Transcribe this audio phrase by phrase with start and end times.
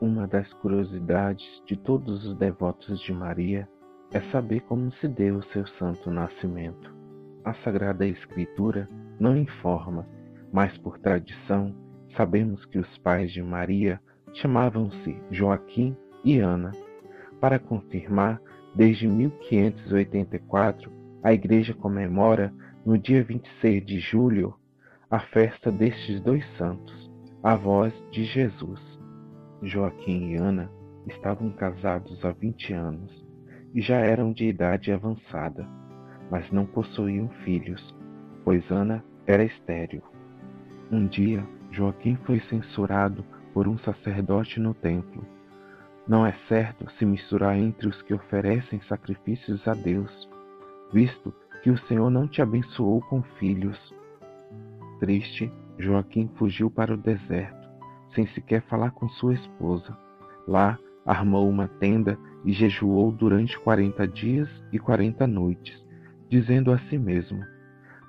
[0.00, 3.68] Uma das curiosidades de todos os devotos de Maria
[4.10, 6.90] é saber como se deu o seu santo nascimento.
[7.44, 8.88] A Sagrada Escritura
[9.20, 10.08] não informa,
[10.50, 11.74] mas por tradição
[12.16, 14.00] sabemos que os pais de Maria
[14.32, 15.94] chamavam-se Joaquim
[16.24, 16.72] e Ana.
[17.38, 18.40] Para confirmar,
[18.74, 20.90] desde 1584,
[21.22, 22.54] a Igreja comemora,
[22.86, 24.54] no dia 26 de julho,
[25.10, 27.12] a festa destes dois santos,
[27.42, 28.89] avós de Jesus.
[29.62, 30.70] Joaquim e Ana
[31.06, 33.26] estavam casados há 20 anos
[33.74, 35.66] e já eram de idade avançada,
[36.30, 37.94] mas não possuíam filhos,
[38.44, 40.02] pois Ana era estéril.
[40.90, 45.24] Um dia, Joaquim foi censurado por um sacerdote no templo.
[46.08, 50.28] Não é certo se misturar entre os que oferecem sacrifícios a Deus,
[50.92, 51.32] visto
[51.62, 53.78] que o Senhor não te abençoou com filhos.
[54.98, 57.59] Triste, Joaquim fugiu para o deserto,
[58.14, 59.96] sem sequer falar com sua esposa.
[60.46, 65.78] Lá, armou uma tenda e jejuou durante quarenta dias e quarenta noites,
[66.28, 67.44] dizendo a si mesmo: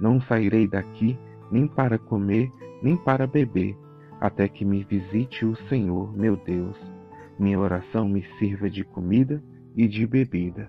[0.00, 1.18] Não sairei daqui
[1.50, 2.50] nem para comer,
[2.82, 3.76] nem para beber,
[4.20, 6.76] até que me visite o Senhor, meu Deus.
[7.38, 9.42] Minha oração me sirva de comida
[9.74, 10.68] e de bebida.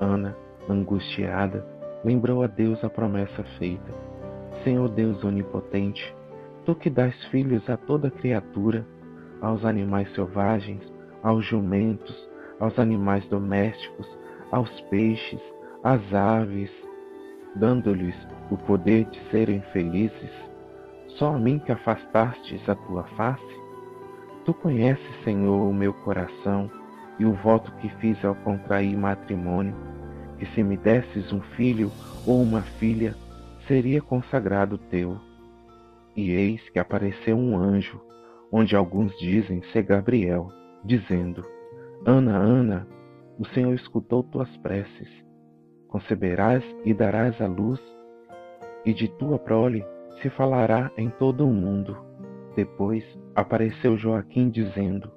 [0.00, 0.36] Ana,
[0.68, 1.66] angustiada,
[2.04, 3.92] lembrou a Deus a promessa feita.
[4.64, 6.14] Senhor Deus onipotente,
[6.64, 8.86] tu que dás filhos a toda criatura,
[9.40, 10.82] aos animais selvagens,
[11.22, 12.16] aos jumentos,
[12.58, 14.06] aos animais domésticos,
[14.52, 15.40] aos peixes,
[15.82, 16.70] às aves,
[17.56, 18.14] dando-lhes
[18.50, 20.30] o poder de serem felizes,
[21.18, 23.60] só a mim que afastastes a tua face?
[24.44, 26.70] Tu conheces, Senhor, o meu coração
[27.18, 29.74] e o voto que fiz ao contrair matrimônio,
[30.38, 31.90] que se me desses um filho
[32.26, 33.14] ou uma filha,
[33.66, 35.29] seria consagrado teu.
[36.16, 38.00] E eis que apareceu um anjo,
[38.50, 40.48] onde alguns dizem ser Gabriel,
[40.84, 41.44] dizendo:
[42.04, 42.86] Ana, Ana,
[43.38, 45.08] o Senhor escutou tuas preces.
[45.88, 47.80] Conceberás e darás à luz,
[48.84, 49.84] e de tua prole
[50.20, 51.96] se falará em todo o mundo.
[52.54, 55.10] Depois apareceu Joaquim, dizendo: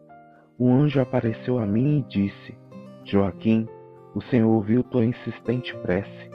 [0.58, 2.58] O anjo apareceu a mim e disse:
[3.04, 3.68] Joaquim,
[4.16, 6.30] o Senhor ouviu tua insistente prece.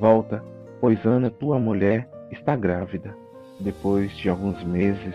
[0.00, 0.44] Volta,
[0.80, 3.21] pois Ana, tua mulher, está grávida.
[3.62, 5.14] Depois de alguns meses,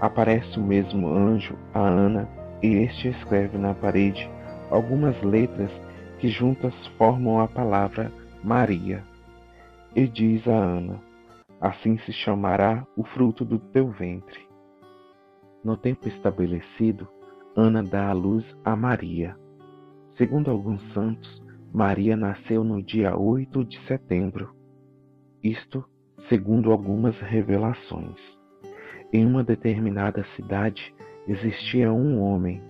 [0.00, 2.26] aparece o mesmo anjo a Ana
[2.62, 4.26] e este escreve na parede
[4.70, 5.70] algumas letras
[6.18, 8.10] que juntas formam a palavra
[8.42, 9.04] Maria.
[9.94, 10.98] E diz a Ana:
[11.60, 14.40] Assim se chamará o fruto do teu ventre.
[15.62, 17.06] No tempo estabelecido,
[17.54, 19.36] Ana dá à luz a Maria.
[20.16, 24.54] Segundo alguns santos, Maria nasceu no dia 8 de setembro.
[25.42, 25.84] Isto
[26.28, 28.18] segundo algumas revelações.
[29.12, 30.94] Em uma determinada cidade
[31.26, 32.60] existia um homem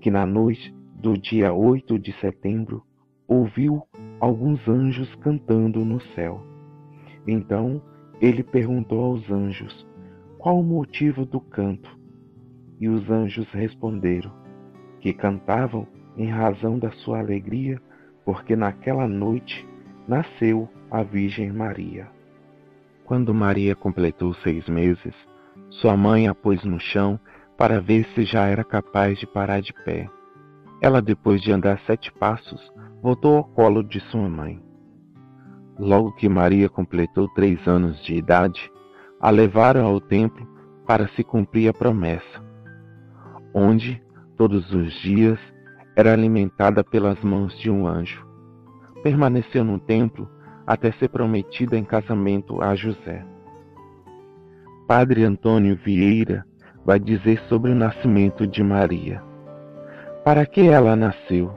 [0.00, 2.82] que na noite do dia 8 de setembro
[3.26, 3.82] ouviu
[4.20, 6.42] alguns anjos cantando no céu.
[7.26, 7.80] Então
[8.20, 9.86] ele perguntou aos anjos
[10.38, 11.98] qual o motivo do canto.
[12.80, 14.32] E os anjos responderam
[15.00, 15.86] que cantavam
[16.16, 17.80] em razão da sua alegria,
[18.24, 19.66] porque naquela noite
[20.06, 22.17] nasceu a Virgem Maria.
[23.08, 25.14] Quando Maria completou seis meses,
[25.70, 27.18] sua mãe a pôs no chão
[27.56, 30.10] para ver se já era capaz de parar de pé.
[30.82, 32.60] Ela, depois de andar sete passos,
[33.02, 34.62] voltou ao colo de sua mãe.
[35.78, 38.70] Logo que Maria completou três anos de idade,
[39.18, 40.46] a levaram ao templo
[40.86, 42.44] para se cumprir a promessa,
[43.54, 44.02] onde,
[44.36, 45.38] todos os dias,
[45.96, 48.22] era alimentada pelas mãos de um anjo.
[49.02, 50.28] Permaneceu no templo
[50.68, 53.24] até ser prometida em casamento a José.
[54.86, 56.44] Padre Antônio Vieira
[56.84, 59.22] vai dizer sobre o nascimento de Maria.
[60.22, 61.50] Para que ela nasceu?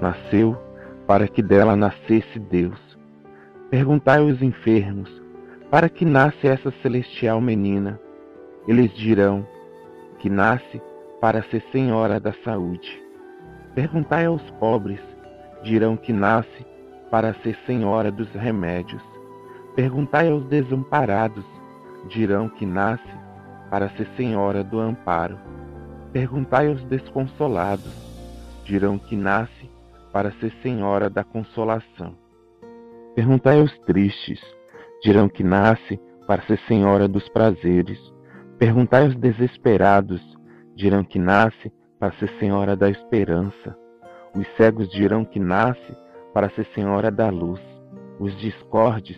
[0.00, 0.56] Nasceu
[1.06, 2.80] para que dela nascesse Deus.
[3.68, 5.10] Perguntai aos enfermos,
[5.70, 8.00] para que nasce essa celestial menina?
[8.66, 9.46] Eles dirão
[10.20, 10.80] que nasce
[11.20, 12.98] para ser senhora da saúde.
[13.74, 15.00] Perguntai aos pobres,
[15.62, 16.75] dirão que nasce
[17.10, 19.02] para ser senhora dos remédios.
[19.74, 21.44] Perguntai aos desamparados,
[22.08, 23.26] dirão que nasce
[23.70, 25.38] para ser senhora do amparo.
[26.12, 27.92] Perguntai aos desconsolados,
[28.64, 29.70] dirão que nasce
[30.12, 32.16] para ser senhora da consolação.
[33.14, 34.40] Perguntai aos tristes,
[35.02, 37.98] dirão que nasce para ser senhora dos prazeres.
[38.58, 40.22] Perguntai aos desesperados,
[40.74, 43.76] dirão que nasce para ser senhora da esperança.
[44.34, 46.05] Os cegos dirão que nasce
[46.36, 47.62] para ser senhora da luz.
[48.20, 49.16] Os discordes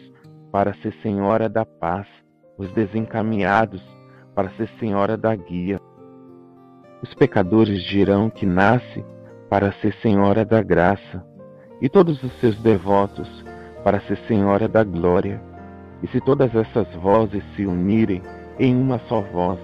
[0.52, 2.06] para ser senhora da paz.
[2.56, 3.82] Os desencaminhados
[4.36, 5.80] para ser senhora da guia.
[7.02, 9.04] Os pecadores dirão que nasce
[9.50, 11.24] para ser Senhora da graça,
[11.80, 13.28] e todos os seus devotos
[13.82, 15.42] para ser Senhora da glória.
[16.00, 18.22] E se todas essas vozes se unirem
[18.60, 19.58] em uma só voz,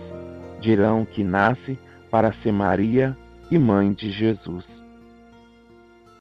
[0.61, 1.79] dirão que nasce
[2.11, 3.17] para ser Maria
[3.49, 4.74] e Mãe de Jesus.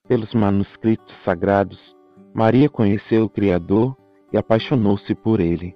[0.06, 1.80] Pelos manuscritos sagrados,
[2.34, 3.96] Maria conheceu o Criador
[4.34, 5.74] e apaixonou-se por ele.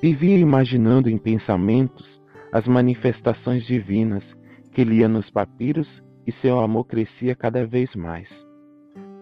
[0.00, 2.06] Vivia imaginando em pensamentos
[2.50, 4.24] as manifestações divinas
[4.72, 5.86] que lia nos papiros
[6.26, 8.26] e seu amor crescia cada vez mais.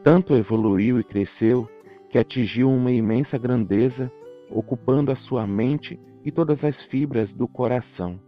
[0.05, 1.69] Tanto evoluiu e cresceu
[2.09, 4.09] que atingiu uma imensa grandeza,
[4.53, 8.21] ocupando a sua mente e todas as fibras do coração.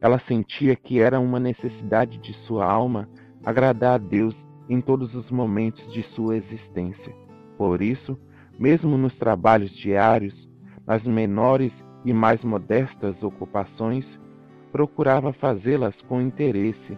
[0.00, 3.08] Ela sentia que era uma necessidade de sua alma
[3.44, 4.34] agradar a Deus
[4.68, 7.14] em todos os momentos de sua existência.
[7.56, 8.18] Por isso,
[8.58, 10.34] mesmo nos trabalhos diários,
[10.86, 11.72] nas menores
[12.04, 14.04] e mais modestas ocupações,
[14.72, 16.96] procurava fazê-las com interesse,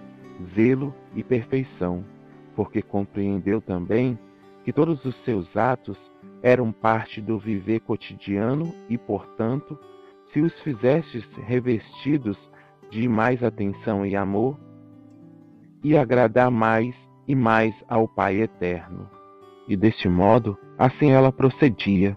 [0.54, 2.04] zelo e perfeição,
[2.54, 4.18] porque compreendeu também
[4.64, 5.96] que todos os seus atos
[6.42, 9.78] eram parte do viver cotidiano e, portanto,
[10.32, 12.36] se os fizestes revestidos
[12.90, 14.58] de mais atenção e amor,
[15.82, 16.94] e agradar mais
[17.28, 19.08] e mais ao Pai eterno.
[19.69, 22.16] E deste modo, assim ela procedia,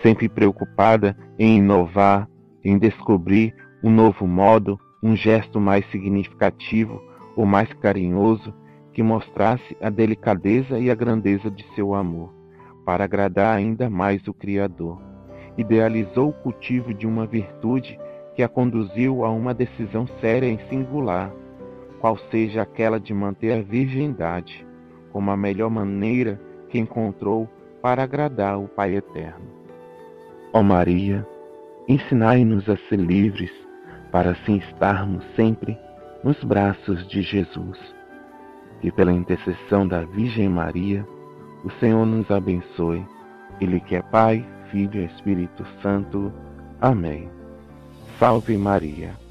[0.00, 2.28] sempre preocupada em inovar,
[2.64, 3.52] em descobrir
[3.82, 7.02] um novo modo, um gesto mais significativo
[7.36, 8.54] ou mais carinhoso
[8.92, 12.32] que mostrasse a delicadeza e a grandeza de seu amor,
[12.86, 15.02] para agradar ainda mais o Criador.
[15.58, 17.98] Idealizou o cultivo de uma virtude
[18.36, 21.32] que a conduziu a uma decisão séria e singular,
[22.04, 24.62] qual seja aquela de manter a virgindade,
[25.10, 27.48] como a melhor maneira que encontrou
[27.80, 29.46] para agradar o Pai Eterno.
[30.52, 31.26] Ó Maria,
[31.88, 33.50] ensinai-nos a ser livres,
[34.12, 35.78] para assim estarmos sempre
[36.22, 37.78] nos braços de Jesus.
[38.82, 41.08] Que pela intercessão da Virgem Maria,
[41.64, 43.02] o Senhor nos abençoe.
[43.62, 46.30] Ele que é Pai, Filho e Espírito Santo.
[46.82, 47.30] Amém.
[48.18, 49.23] Salve Maria.